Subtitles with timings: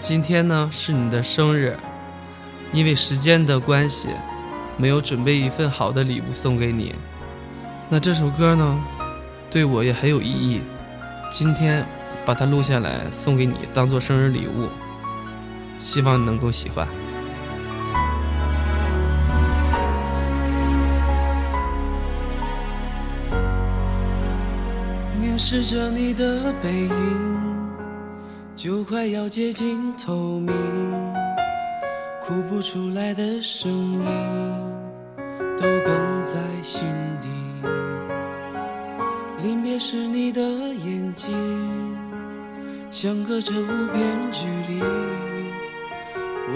[0.00, 1.76] 今天呢是你的生日，
[2.72, 4.08] 因为时间的关系，
[4.78, 6.94] 没有准备一份好的礼物送给你。
[7.90, 8.80] 那这首歌呢，
[9.50, 10.62] 对我也很有意义。
[11.30, 11.86] 今天
[12.24, 14.70] 把它录下来送给你，当做生日礼物，
[15.78, 16.88] 希望你能够喜欢。
[25.20, 27.49] 凝视着你的背影。
[28.62, 30.54] 就快要接近透明，
[32.20, 34.04] 哭不出来的声音
[35.56, 36.82] 都哽在心
[37.22, 37.28] 底。
[39.42, 41.34] 临别时你的眼睛，
[42.90, 44.82] 相隔着无边距离。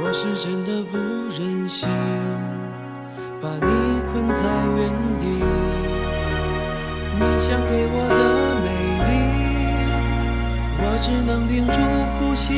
[0.03, 1.89] 我是真的不忍心
[3.41, 4.43] 把你困在
[4.77, 5.27] 原地，
[7.19, 8.34] 你想给我的。
[10.95, 11.81] 我只能屏住
[12.21, 12.55] 呼吸，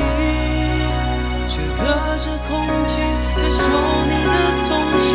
[1.49, 1.89] 却隔
[2.19, 3.01] 着空气
[3.35, 3.65] 感受
[4.05, 4.37] 你的
[4.69, 4.69] 同
[5.01, 5.09] 情。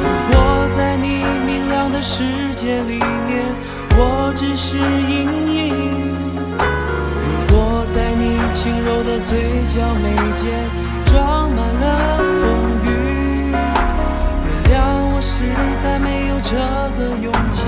[0.00, 0.34] 如果
[0.74, 2.24] 在你明亮的世
[2.56, 2.96] 界里
[3.28, 3.44] 面，
[3.90, 5.68] 我只是阴影；
[7.20, 10.48] 如果在你轻柔的嘴角眉间
[11.04, 11.84] 装满了
[12.40, 12.42] 风
[12.86, 13.52] 雨，
[14.48, 15.44] 原谅我实
[15.76, 16.56] 在没有这
[16.96, 17.66] 个勇气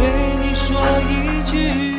[0.42, 1.91] 你说一句。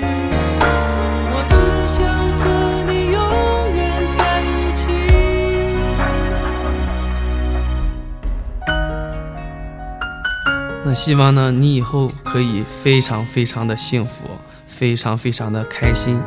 [10.94, 14.26] 希望呢，你以后可以非常非常的幸福，
[14.68, 16.20] 非常非常的开心。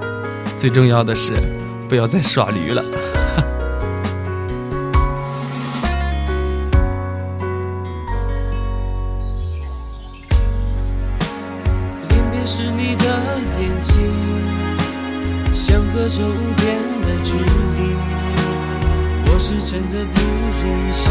[0.57, 1.33] 最重要的是，
[1.89, 2.83] 不要再耍驴了。
[12.09, 13.05] 临别时你的
[13.61, 13.95] 眼睛，
[15.55, 17.97] 相隔着无边的距离，
[19.27, 20.21] 我是真的不
[20.61, 21.11] 忍心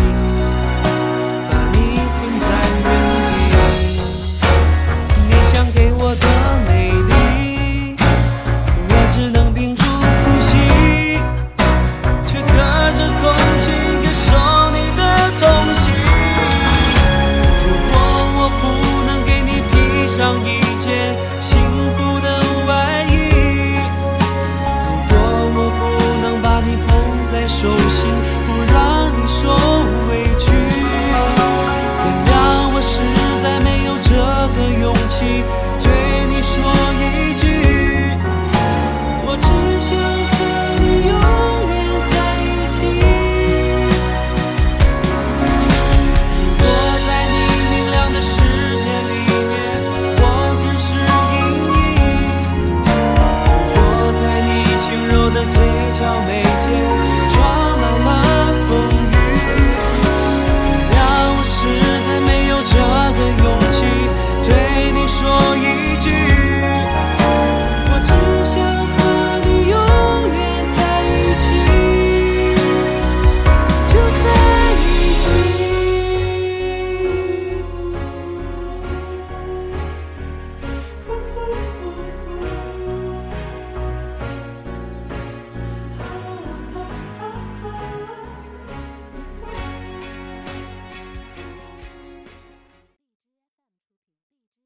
[20.17, 21.59] 上一件幸
[21.97, 22.39] 福的
[22.69, 23.75] 外衣。
[24.79, 25.15] 如果
[25.53, 25.81] 我不
[26.21, 28.34] 能把你捧在手心。